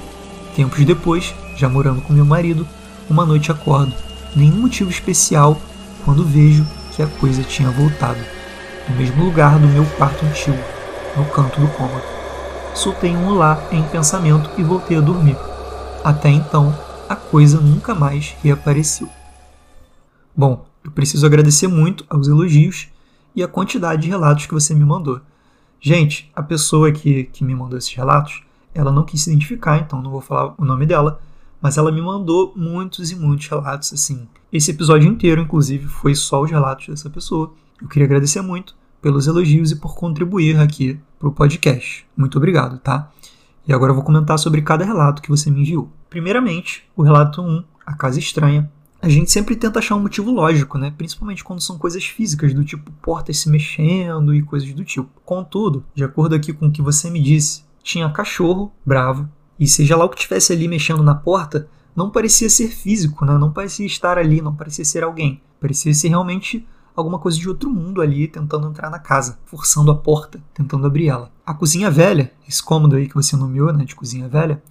Tempos 0.57 0.85
depois, 0.85 1.35
já 1.57 1.69
morando 1.69 2.01
com 2.03 2.13
meu 2.13 2.25
marido, 2.25 2.67
uma 3.09 3.27
noite 3.27 3.53
acordo, 3.53 3.93
nenhum 4.35 4.63
motivo 4.63 4.91
especial, 4.91 5.61
quando 6.05 6.25
vejo 6.25 6.67
que 6.93 7.03
a 7.03 7.07
coisa 7.07 7.43
tinha 7.43 7.71
voltado, 7.71 8.19
no 8.89 8.97
mesmo 8.97 9.25
lugar 9.25 9.59
do 9.59 9.69
meu 9.69 9.85
quarto 9.97 10.25
antigo, 10.25 10.59
no 11.17 11.25
canto 11.27 11.61
do 11.61 11.69
cômodo. 11.69 12.03
Soltei 12.75 13.15
um 13.15 13.29
olá 13.29 13.63
em 13.71 13.83
pensamento 13.83 14.51
e 14.57 14.63
voltei 14.63 14.97
a 14.97 15.01
dormir. 15.01 15.37
Até 16.05 16.31
então, 16.31 16.77
a 17.09 17.17
coisa 17.17 17.61
nunca 17.61 17.95
mais 17.95 18.35
reapareceu. 18.43 19.09
Bom, 20.35 20.65
eu 20.85 20.91
preciso 20.91 21.27
agradecer 21.27 21.67
muito 21.67 22.05
aos 22.09 22.29
elogios 22.29 22.89
e 23.35 23.43
a 23.43 23.49
quantidade 23.49 24.03
de 24.03 24.09
relatos 24.09 24.47
que 24.47 24.55
você 24.55 24.75
me 24.75 24.85
mandou. 24.85 25.21
Gente, 25.81 26.31
a 26.35 26.43
pessoa 26.43 26.93
que, 26.93 27.25
que 27.25 27.45
me 27.45 27.55
mandou 27.55 27.79
esses 27.79 27.95
relatos, 27.95 28.43
ela 28.75 28.93
não 28.93 29.05
quis 29.05 29.23
se 29.23 29.31
identificar, 29.31 29.79
então 29.79 30.03
não 30.03 30.11
vou 30.11 30.21
falar 30.21 30.55
o 30.59 30.65
nome 30.65 30.87
dela, 30.87 31.21
mas 31.61 31.77
ela 31.77 31.93
me 31.93 32.01
mandou 32.01 32.53
muitos 32.57 33.11
e 33.11 33.17
muitos 33.17 33.47
relatos, 33.49 33.93
assim, 33.93 34.27
Esse 34.53 34.71
episódio 34.71 35.09
inteiro, 35.09 35.41
inclusive, 35.41 35.87
foi 35.87 36.15
só 36.15 36.43
os 36.43 36.51
relatos 36.51 36.89
dessa 36.89 37.09
pessoa. 37.09 37.53
Eu 37.81 37.89
queria 37.89 38.07
agradecer 38.07 38.41
muito 38.41 38.75
pelos 39.01 39.27
elogios 39.27 39.71
e 39.71 39.77
por 39.77 39.95
contribuir 39.95 40.59
aqui 40.59 40.99
para 41.19 41.29
o 41.29 41.33
podcast. 41.33 42.07
Muito 42.17 42.37
obrigado, 42.37 42.79
tá? 42.79 43.11
E 43.67 43.73
agora 43.73 43.93
eu 43.93 43.95
vou 43.95 44.05
comentar 44.05 44.39
sobre 44.39 44.63
cada 44.63 44.85
relato 44.85 45.23
que 45.23 45.29
você 45.29 45.51
me 45.51 45.61
enviou. 45.61 45.91
Primeiramente, 46.09 46.85
o 46.97 47.03
relato 47.03 47.41
1, 47.41 47.65
A 47.87 47.95
Casa 47.95 48.19
Estranha. 48.19 48.71
A 49.03 49.09
gente 49.09 49.31
sempre 49.31 49.57
tenta 49.57 49.79
achar 49.79 49.97
um 49.97 50.01
motivo 50.01 50.31
lógico, 50.31 50.77
né? 50.77 50.93
Principalmente 50.97 51.43
quando 51.43 51.63
são 51.63 51.79
coisas 51.79 52.05
físicas, 52.05 52.53
do 52.53 52.63
tipo 52.63 52.93
portas 53.01 53.39
se 53.39 53.49
mexendo 53.49 54.35
e 54.35 54.43
coisas 54.43 54.71
do 54.75 54.85
tipo. 54.85 55.09
Contudo, 55.25 55.85
de 55.95 56.05
acordo 56.05 56.35
aqui 56.35 56.53
com 56.53 56.67
o 56.67 56.71
que 56.71 56.83
você 56.83 57.09
me 57.11 57.21
disse, 57.21 57.65
tinha 57.83 58.11
cachorro 58.11 58.71
bravo, 58.85 59.27
e 59.59 59.67
seja 59.67 59.97
lá 59.97 60.05
o 60.05 60.09
que 60.09 60.19
tivesse 60.19 60.53
ali 60.53 60.69
mexendo 60.69 61.03
na 61.03 61.15
porta, 61.15 61.69
não 61.97 62.11
parecia 62.11 62.51
ser 62.51 62.69
físico, 62.69 63.25
né? 63.25 63.39
Não 63.39 63.51
parecia 63.51 63.87
estar 63.87 64.19
ali, 64.19 64.43
não 64.43 64.55
parecia 64.55 64.85
ser 64.85 65.03
alguém. 65.03 65.41
Parecia 65.59 65.95
ser 65.95 66.09
realmente 66.09 66.67
alguma 66.95 67.19
coisa 67.19 67.39
de 67.39 67.49
outro 67.49 67.71
mundo 67.71 68.03
ali 68.03 68.29
tentando 68.29 68.69
entrar 68.69 68.91
na 68.91 68.99
casa, 68.99 69.39
forçando 69.47 69.91
a 69.91 69.95
porta, 69.95 70.43
tentando 70.53 70.87
abrir 70.87 71.09
ela. 71.09 71.31
A 71.45 71.55
cozinha 71.55 71.91
velha, 71.91 72.33
esse 72.47 72.63
cômodo 72.63 72.97
aí 72.97 73.09
que 73.09 73.15
você 73.15 73.35
nomeou, 73.37 73.73
né, 73.73 73.85
de 73.85 73.95
cozinha 73.95 74.29
velha, 74.29 74.63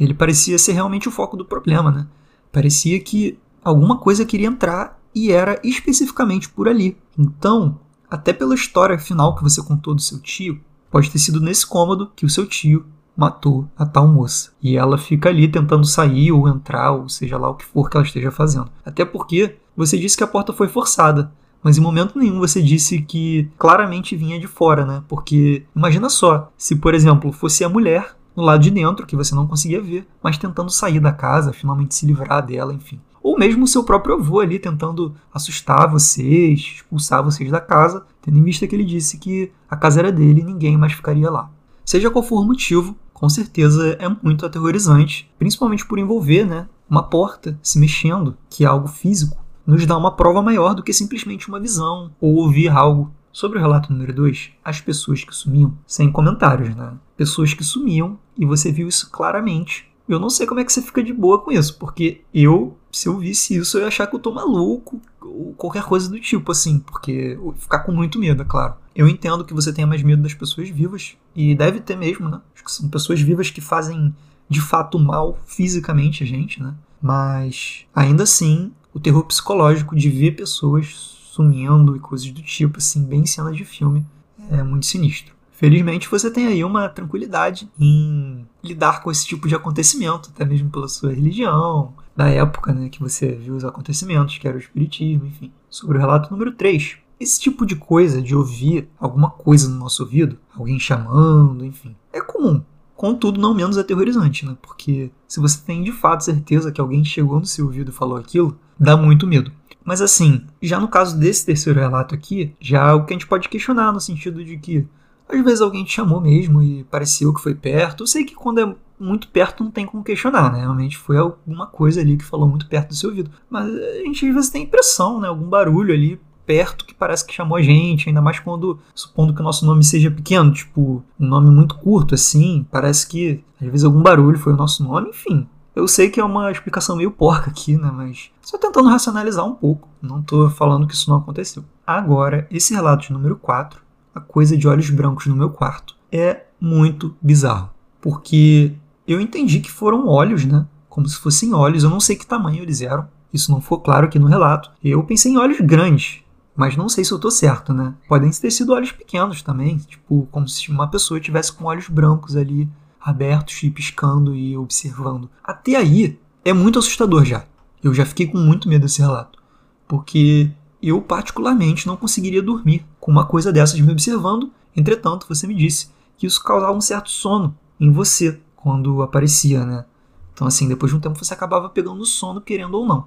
ele 0.00 0.14
parecia 0.14 0.58
ser 0.58 0.72
realmente 0.72 1.08
o 1.08 1.12
foco 1.12 1.36
do 1.36 1.44
problema, 1.44 1.90
né? 1.90 2.06
Parecia 2.50 2.98
que 3.00 3.38
alguma 3.64 3.98
coisa 3.98 4.24
queria 4.24 4.46
entrar 4.46 5.00
e 5.14 5.32
era 5.32 5.60
especificamente 5.64 6.48
por 6.48 6.68
ali. 6.68 6.96
Então, 7.18 7.80
até 8.10 8.32
pela 8.32 8.54
história 8.54 8.98
final 8.98 9.34
que 9.34 9.42
você 9.42 9.62
contou 9.62 9.94
do 9.94 10.02
seu 10.02 10.20
tio, 10.20 10.60
pode 10.90 11.10
ter 11.10 11.18
sido 11.18 11.40
nesse 11.40 11.66
cômodo 11.66 12.10
que 12.14 12.26
o 12.26 12.30
seu 12.30 12.46
tio 12.46 12.84
matou 13.16 13.68
a 13.76 13.86
tal 13.86 14.06
moça. 14.06 14.50
E 14.62 14.76
ela 14.76 14.98
fica 14.98 15.28
ali 15.28 15.48
tentando 15.48 15.86
sair 15.86 16.32
ou 16.32 16.48
entrar, 16.48 16.92
ou 16.92 17.08
seja 17.08 17.38
lá 17.38 17.48
o 17.48 17.54
que 17.54 17.64
for 17.64 17.88
que 17.88 17.96
ela 17.96 18.06
esteja 18.06 18.30
fazendo. 18.30 18.70
Até 18.84 19.04
porque 19.04 19.56
você 19.76 19.98
disse 19.98 20.16
que 20.16 20.24
a 20.24 20.28
porta 20.28 20.52
foi 20.52 20.68
forçada 20.68 21.32
mas 21.64 21.78
em 21.78 21.80
momento 21.80 22.18
nenhum 22.18 22.38
você 22.38 22.62
disse 22.62 23.00
que 23.00 23.50
claramente 23.58 24.14
vinha 24.14 24.38
de 24.38 24.46
fora, 24.46 24.84
né? 24.84 25.02
Porque 25.08 25.64
imagina 25.74 26.10
só, 26.10 26.52
se 26.58 26.76
por 26.76 26.92
exemplo 26.94 27.32
fosse 27.32 27.64
a 27.64 27.70
mulher 27.70 28.14
no 28.36 28.42
lado 28.42 28.62
de 28.62 28.70
dentro, 28.70 29.06
que 29.06 29.16
você 29.16 29.34
não 29.34 29.46
conseguia 29.46 29.80
ver, 29.80 30.06
mas 30.22 30.36
tentando 30.36 30.70
sair 30.70 31.00
da 31.00 31.10
casa, 31.10 31.54
finalmente 31.54 31.94
se 31.94 32.04
livrar 32.04 32.44
dela, 32.44 32.74
enfim. 32.74 33.00
Ou 33.24 33.38
mesmo 33.38 33.64
o 33.64 33.66
seu 33.66 33.82
próprio 33.82 34.16
avô 34.16 34.40
ali 34.40 34.58
tentando 34.58 35.14
assustar 35.32 35.90
vocês, 35.90 36.60
expulsar 36.60 37.24
vocês 37.24 37.50
da 37.50 37.58
casa, 37.58 38.04
tendo 38.20 38.38
em 38.38 38.42
vista 38.42 38.66
que 38.66 38.76
ele 38.76 38.84
disse 38.84 39.16
que 39.16 39.50
a 39.66 39.74
casa 39.74 40.00
era 40.00 40.12
dele 40.12 40.42
e 40.42 40.44
ninguém 40.44 40.76
mais 40.76 40.92
ficaria 40.92 41.30
lá. 41.30 41.50
Seja 41.86 42.10
qual 42.10 42.22
for 42.22 42.42
o 42.42 42.44
motivo, 42.44 42.94
com 43.14 43.26
certeza 43.30 43.96
é 43.98 44.14
muito 44.22 44.44
aterrorizante, 44.44 45.30
principalmente 45.38 45.86
por 45.86 45.98
envolver 45.98 46.44
né, 46.44 46.68
uma 46.88 47.02
porta 47.02 47.58
se 47.62 47.78
mexendo, 47.78 48.36
que 48.50 48.62
é 48.62 48.66
algo 48.66 48.88
físico, 48.88 49.42
nos 49.66 49.86
dá 49.86 49.96
uma 49.96 50.14
prova 50.14 50.42
maior 50.42 50.74
do 50.74 50.82
que 50.82 50.92
simplesmente 50.92 51.48
uma 51.48 51.58
visão 51.58 52.10
ou 52.20 52.34
ouvir 52.34 52.68
algo. 52.68 53.10
Sobre 53.32 53.58
o 53.58 53.60
relato 53.60 53.90
número 53.90 54.12
2, 54.12 54.50
as 54.62 54.80
pessoas 54.82 55.24
que 55.24 55.34
sumiam, 55.34 55.76
sem 55.86 56.12
comentários, 56.12 56.76
né? 56.76 56.92
Pessoas 57.16 57.52
que 57.52 57.64
sumiam 57.64 58.16
e 58.38 58.44
você 58.46 58.70
viu 58.70 58.86
isso 58.86 59.10
claramente. 59.10 59.90
Eu 60.08 60.20
não 60.20 60.30
sei 60.30 60.46
como 60.46 60.60
é 60.60 60.64
que 60.64 60.72
você 60.72 60.82
fica 60.82 61.02
de 61.02 61.12
boa 61.12 61.40
com 61.40 61.50
isso, 61.50 61.76
porque 61.78 62.20
eu, 62.32 62.76
se 62.94 63.08
eu 63.08 63.18
visse 63.18 63.56
isso, 63.56 63.76
eu 63.76 63.82
ia 63.82 63.88
achar 63.88 64.06
que 64.06 64.14
eu 64.14 64.20
tô 64.20 64.32
maluco 64.32 65.00
ou 65.20 65.52
qualquer 65.54 65.82
coisa 65.84 66.08
do 66.08 66.20
tipo, 66.20 66.52
assim, 66.52 66.78
porque 66.78 67.38
ficar 67.58 67.80
com 67.80 67.92
muito 67.92 68.18
medo, 68.18 68.42
é 68.42 68.44
claro. 68.44 68.74
Eu 68.94 69.08
entendo 69.08 69.44
que 69.44 69.54
você 69.54 69.72
tenha 69.72 69.86
mais 69.86 70.02
medo 70.02 70.22
das 70.22 70.34
pessoas 70.34 70.68
vivas, 70.68 71.16
e 71.34 71.54
deve 71.54 71.80
ter 71.80 71.96
mesmo, 71.96 72.28
né? 72.28 72.40
Acho 72.54 72.64
que 72.64 72.72
são 72.72 72.88
pessoas 72.88 73.20
vivas 73.20 73.50
que 73.50 73.60
fazem 73.60 74.14
de 74.48 74.60
fato 74.60 74.98
mal 74.98 75.38
fisicamente 75.44 76.22
a 76.22 76.26
gente, 76.26 76.62
né? 76.62 76.74
Mas 77.02 77.86
ainda 77.94 78.22
assim, 78.22 78.72
o 78.92 79.00
terror 79.00 79.24
psicológico 79.24 79.96
de 79.96 80.08
ver 80.08 80.36
pessoas 80.36 80.86
sumindo 81.32 81.96
e 81.96 82.00
coisas 82.00 82.30
do 82.30 82.42
tipo, 82.42 82.78
assim, 82.78 83.04
bem 83.04 83.26
cena 83.26 83.50
de 83.50 83.64
filme, 83.64 84.06
é 84.50 84.62
muito 84.62 84.86
sinistro. 84.86 85.34
Felizmente 85.50 86.08
você 86.08 86.30
tem 86.30 86.46
aí 86.46 86.62
uma 86.64 86.88
tranquilidade 86.88 87.68
em 87.78 88.46
lidar 88.62 89.02
com 89.02 89.10
esse 89.10 89.26
tipo 89.26 89.48
de 89.48 89.54
acontecimento, 89.54 90.30
até 90.32 90.44
mesmo 90.44 90.68
pela 90.70 90.88
sua 90.88 91.12
religião, 91.12 91.92
da 92.16 92.28
época 92.28 92.72
né, 92.72 92.88
que 92.88 93.00
você 93.00 93.32
viu 93.32 93.54
os 93.54 93.64
acontecimentos, 93.64 94.38
que 94.38 94.46
era 94.46 94.56
o 94.56 94.60
espiritismo, 94.60 95.26
enfim. 95.26 95.52
Sobre 95.68 95.98
o 95.98 96.00
relato 96.00 96.30
número 96.30 96.52
3. 96.52 96.98
Esse 97.18 97.40
tipo 97.40 97.64
de 97.64 97.76
coisa, 97.76 98.20
de 98.20 98.34
ouvir 98.34 98.88
alguma 98.98 99.30
coisa 99.30 99.68
no 99.68 99.78
nosso 99.78 100.02
ouvido, 100.02 100.38
alguém 100.56 100.78
chamando, 100.78 101.64
enfim, 101.64 101.94
é 102.12 102.20
comum. 102.20 102.62
Contudo, 102.96 103.40
não 103.40 103.54
menos 103.54 103.76
aterrorizante, 103.76 104.46
né? 104.46 104.56
Porque 104.62 105.10
se 105.26 105.40
você 105.40 105.60
tem 105.60 105.82
de 105.82 105.92
fato 105.92 106.24
certeza 106.24 106.70
que 106.70 106.80
alguém 106.80 107.04
chegou 107.04 107.40
no 107.40 107.46
seu 107.46 107.66
ouvido 107.66 107.90
e 107.90 107.94
falou 107.94 108.16
aquilo, 108.16 108.58
dá 108.78 108.96
muito 108.96 109.26
medo. 109.26 109.50
Mas 109.84 110.00
assim, 110.00 110.46
já 110.62 110.80
no 110.80 110.88
caso 110.88 111.18
desse 111.18 111.44
terceiro 111.44 111.78
relato 111.78 112.14
aqui, 112.14 112.54
já 112.60 112.88
é 112.88 112.92
o 112.92 113.04
que 113.04 113.12
a 113.12 113.16
gente 113.16 113.26
pode 113.26 113.48
questionar 113.48 113.92
no 113.92 114.00
sentido 114.00 114.44
de 114.44 114.56
que 114.56 114.86
às 115.28 115.42
vezes 115.42 115.60
alguém 115.60 115.84
te 115.84 115.92
chamou 115.92 116.20
mesmo 116.20 116.62
e 116.62 116.84
pareceu 116.84 117.32
que 117.32 117.40
foi 117.40 117.54
perto. 117.54 118.02
Eu 118.02 118.06
sei 118.06 118.24
que 118.24 118.34
quando 118.34 118.60
é 118.60 118.74
muito 118.98 119.28
perto 119.28 119.64
não 119.64 119.70
tem 119.70 119.86
como 119.86 120.04
questionar, 120.04 120.52
né? 120.52 120.60
Realmente 120.60 120.96
foi 120.96 121.16
alguma 121.16 121.66
coisa 121.66 122.00
ali 122.00 122.16
que 122.16 122.24
falou 122.24 122.48
muito 122.48 122.68
perto 122.68 122.88
do 122.88 122.94
seu 122.94 123.10
ouvido. 123.10 123.30
Mas 123.48 123.66
a 123.66 124.04
gente 124.04 124.26
às 124.26 124.34
vezes 124.34 124.50
tem 124.50 124.64
impressão, 124.64 125.20
né? 125.20 125.28
Algum 125.28 125.48
barulho 125.48 125.92
ali 125.92 126.20
perto 126.46 126.84
que 126.84 126.94
parece 126.94 127.26
que 127.26 127.34
chamou 127.34 127.56
a 127.56 127.62
gente, 127.62 128.08
ainda 128.08 128.20
mais 128.20 128.38
quando, 128.38 128.78
supondo 128.94 129.34
que 129.34 129.40
o 129.40 129.44
nosso 129.44 129.64
nome 129.64 129.82
seja 129.82 130.10
pequeno, 130.10 130.52
tipo, 130.52 131.02
um 131.18 131.26
nome 131.26 131.50
muito 131.50 131.74
curto 131.76 132.14
assim, 132.14 132.66
parece 132.70 133.06
que 133.06 133.42
às 133.60 133.66
vezes 133.66 133.84
algum 133.84 134.02
barulho 134.02 134.38
foi 134.38 134.52
o 134.52 134.56
nosso 134.56 134.84
nome, 134.84 135.08
enfim. 135.08 135.48
Eu 135.74 135.88
sei 135.88 136.08
que 136.08 136.20
é 136.20 136.24
uma 136.24 136.52
explicação 136.52 136.96
meio 136.96 137.10
porca 137.10 137.50
aqui, 137.50 137.76
né, 137.76 137.90
mas 137.90 138.30
só 138.42 138.56
tentando 138.56 138.88
racionalizar 138.88 139.44
um 139.44 139.54
pouco, 139.54 139.88
não 140.00 140.22
tô 140.22 140.48
falando 140.48 140.86
que 140.86 140.94
isso 140.94 141.10
não 141.10 141.16
aconteceu. 141.16 141.64
Agora, 141.86 142.46
esse 142.50 142.74
relato 142.74 143.06
de 143.06 143.12
número 143.12 143.36
4, 143.36 143.80
a 144.14 144.20
coisa 144.20 144.56
de 144.56 144.68
olhos 144.68 144.88
brancos 144.90 145.26
no 145.26 145.36
meu 145.36 145.50
quarto, 145.50 145.96
é 146.10 146.44
muito 146.60 147.16
bizarro, 147.20 147.70
porque 148.00 148.72
eu 149.06 149.20
entendi 149.20 149.60
que 149.60 149.70
foram 149.70 150.08
olhos, 150.08 150.44
né, 150.44 150.66
como 150.88 151.08
se 151.08 151.18
fossem 151.18 151.52
olhos, 151.52 151.82
eu 151.82 151.90
não 151.90 152.00
sei 152.00 152.14
que 152.14 152.26
tamanho 152.26 152.62
eles 152.62 152.80
eram, 152.80 153.08
isso 153.32 153.50
não 153.50 153.60
ficou 153.60 153.80
claro 153.80 154.06
aqui 154.06 154.16
no 154.16 154.28
relato. 154.28 154.70
Eu 154.82 155.02
pensei 155.02 155.32
em 155.32 155.36
olhos 155.36 155.60
grandes, 155.60 156.22
mas 156.54 156.76
não 156.76 156.88
sei 156.88 157.04
se 157.04 157.10
eu 157.10 157.18
tô 157.18 157.32
certo, 157.32 157.74
né? 157.74 157.94
Podem 158.08 158.30
ter 158.30 158.50
sido 158.52 158.72
olhos 158.72 158.92
pequenos 158.92 159.42
também, 159.42 159.78
tipo, 159.78 160.28
como 160.30 160.46
se 160.46 160.70
uma 160.70 160.86
pessoa 160.86 161.18
tivesse 161.18 161.52
com 161.52 161.64
olhos 161.64 161.88
brancos 161.88 162.36
ali, 162.36 162.68
abertos 163.00 163.60
e 163.64 163.70
piscando 163.70 164.36
e 164.36 164.56
observando. 164.56 165.28
Até 165.42 165.74
aí 165.74 166.16
é 166.44 166.52
muito 166.52 166.78
assustador 166.78 167.24
já. 167.24 167.44
Eu 167.82 167.92
já 167.92 168.06
fiquei 168.06 168.28
com 168.28 168.38
muito 168.38 168.68
medo 168.68 168.82
desse 168.82 169.00
relato, 169.00 169.42
porque 169.88 170.52
eu 170.88 171.00
particularmente 171.00 171.86
não 171.86 171.96
conseguiria 171.96 172.42
dormir 172.42 172.84
com 173.00 173.10
uma 173.10 173.24
coisa 173.24 173.52
dessas 173.52 173.80
me 173.80 173.92
observando. 173.92 174.50
Entretanto, 174.76 175.26
você 175.28 175.46
me 175.46 175.54
disse 175.54 175.90
que 176.16 176.26
isso 176.26 176.42
causava 176.42 176.72
um 176.72 176.80
certo 176.80 177.10
sono 177.10 177.56
em 177.80 177.90
você 177.90 178.40
quando 178.56 179.02
aparecia, 179.02 179.64
né? 179.64 179.84
Então, 180.32 180.46
assim, 180.46 180.68
depois 180.68 180.90
de 180.90 180.96
um 180.96 181.00
tempo 181.00 181.22
você 181.22 181.32
acabava 181.32 181.68
pegando 181.68 182.04
sono, 182.04 182.40
querendo 182.40 182.74
ou 182.74 182.86
não. 182.86 183.06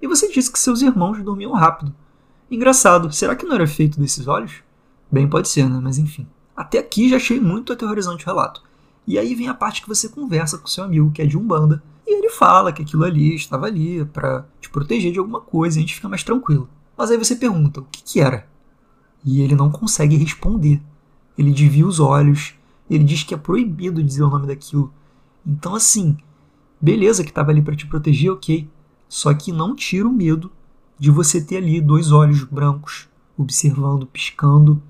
E 0.00 0.06
você 0.06 0.30
disse 0.30 0.52
que 0.52 0.58
seus 0.58 0.82
irmãos 0.82 1.22
dormiam 1.22 1.52
rápido. 1.52 1.94
Engraçado, 2.50 3.12
será 3.12 3.34
que 3.34 3.46
não 3.46 3.54
era 3.54 3.66
feito 3.66 3.98
desses 3.98 4.26
olhos? 4.26 4.62
Bem, 5.10 5.28
pode 5.28 5.48
ser, 5.48 5.68
né? 5.68 5.80
Mas 5.82 5.98
enfim. 5.98 6.26
Até 6.56 6.78
aqui 6.78 7.08
já 7.08 7.16
achei 7.16 7.40
muito 7.40 7.72
aterrorizante 7.72 8.24
o 8.24 8.26
relato. 8.26 8.62
E 9.06 9.18
aí 9.18 9.34
vem 9.34 9.48
a 9.48 9.54
parte 9.54 9.80
que 9.80 9.88
você 9.88 10.08
conversa 10.08 10.58
com 10.58 10.66
seu 10.66 10.84
amigo, 10.84 11.10
que 11.10 11.22
é 11.22 11.26
de 11.26 11.38
Umbanda, 11.38 11.82
e 12.06 12.18
ele 12.18 12.30
fala 12.30 12.72
que 12.72 12.82
aquilo 12.82 13.04
ali 13.04 13.34
estava 13.34 13.66
ali 13.66 14.04
para 14.04 14.46
te 14.60 14.68
proteger 14.68 15.12
de 15.12 15.18
alguma 15.18 15.40
coisa 15.40 15.76
e 15.76 15.78
a 15.78 15.80
gente 15.80 15.94
fica 15.94 16.08
mais 16.08 16.22
tranquilo. 16.22 16.68
Mas 16.98 17.12
aí 17.12 17.16
você 17.16 17.36
pergunta, 17.36 17.80
o 17.80 17.84
que, 17.84 18.02
que 18.02 18.20
era? 18.20 18.48
E 19.24 19.40
ele 19.40 19.54
não 19.54 19.70
consegue 19.70 20.16
responder. 20.16 20.82
Ele 21.38 21.52
desvia 21.52 21.86
os 21.86 22.00
olhos, 22.00 22.54
ele 22.90 23.04
diz 23.04 23.22
que 23.22 23.32
é 23.32 23.36
proibido 23.36 24.02
dizer 24.02 24.24
o 24.24 24.30
nome 24.30 24.48
daquilo. 24.48 24.92
Então, 25.46 25.76
assim, 25.76 26.16
beleza 26.80 27.22
que 27.22 27.30
estava 27.30 27.52
ali 27.52 27.62
para 27.62 27.76
te 27.76 27.86
proteger, 27.86 28.32
ok. 28.32 28.68
Só 29.08 29.32
que 29.32 29.52
não 29.52 29.76
tira 29.76 30.08
o 30.08 30.12
medo 30.12 30.50
de 30.98 31.12
você 31.12 31.40
ter 31.40 31.58
ali 31.58 31.80
dois 31.80 32.10
olhos 32.10 32.42
brancos 32.42 33.08
observando, 33.38 34.04
piscando, 34.04 34.82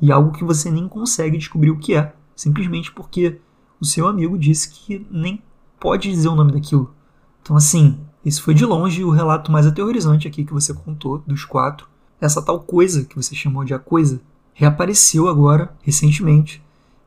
e 0.00 0.12
algo 0.12 0.30
que 0.30 0.44
você 0.44 0.70
nem 0.70 0.86
consegue 0.86 1.36
descobrir 1.36 1.72
o 1.72 1.78
que 1.78 1.94
é, 1.94 2.14
simplesmente 2.36 2.92
porque 2.92 3.40
o 3.80 3.84
seu 3.84 4.06
amigo 4.06 4.38
disse 4.38 4.70
que 4.70 5.04
nem 5.10 5.42
pode 5.80 6.08
dizer 6.08 6.28
o 6.28 6.36
nome 6.36 6.52
daquilo. 6.52 6.94
Então, 7.42 7.56
assim, 7.56 7.98
esse 8.24 8.40
foi 8.40 8.54
de 8.54 8.64
longe 8.64 9.04
o 9.04 9.10
relato 9.10 9.50
mais 9.50 9.66
aterrorizante 9.66 10.26
aqui 10.26 10.44
que 10.44 10.52
você 10.52 10.74
contou, 10.74 11.22
dos 11.26 11.44
quatro. 11.44 11.86
Essa 12.20 12.42
tal 12.42 12.60
coisa 12.60 13.04
que 13.04 13.16
você 13.16 13.34
chamou 13.34 13.64
de 13.64 13.72
a 13.72 13.78
coisa 13.78 14.20
reapareceu 14.52 15.28
agora, 15.28 15.72
recentemente. 15.82 16.62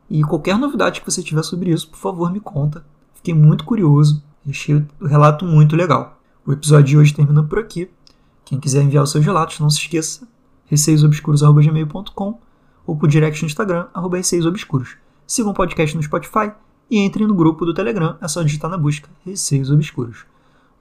E 0.08 0.22
qualquer 0.22 0.58
novidade 0.58 1.00
que 1.00 1.10
você 1.10 1.22
tiver 1.22 1.42
sobre 1.42 1.70
isso, 1.70 1.88
por 1.90 1.98
favor, 1.98 2.32
me 2.32 2.40
conta. 2.40 2.84
Fiquei 3.14 3.34
muito 3.34 3.64
curioso. 3.64 4.22
Achei 4.48 4.74
o 4.74 5.06
relato 5.06 5.44
muito 5.44 5.76
legal. 5.76 6.18
O 6.46 6.52
episódio 6.52 6.86
de 6.86 6.98
hoje 6.98 7.14
termina 7.14 7.42
por 7.42 7.58
aqui. 7.58 7.88
Quem 8.44 8.58
quiser 8.58 8.82
enviar 8.82 9.04
os 9.04 9.10
seus 9.10 9.24
relatos, 9.24 9.60
não 9.60 9.70
se 9.70 9.78
esqueça, 9.78 10.26
receiosobscuros.gmail.com 10.66 12.40
ou 12.86 12.96
por 12.96 13.08
direct 13.08 13.42
no 13.42 13.46
Instagram, 13.46 13.86
arroba 13.94 14.16
receiosobscuros. 14.16 14.96
Sigam 15.26 15.52
o 15.52 15.54
podcast 15.54 15.94
no 15.96 16.02
Spotify 16.02 16.52
e 16.90 16.98
entrem 16.98 17.26
no 17.26 17.34
grupo 17.34 17.64
do 17.64 17.72
Telegram, 17.72 18.16
é 18.20 18.26
só 18.26 18.42
digitar 18.42 18.70
na 18.70 18.76
busca 18.76 19.08
Receios 19.24 19.70
Obscuros. 19.70 20.31